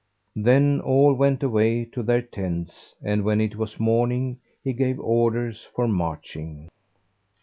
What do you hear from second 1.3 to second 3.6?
away to their tents and when it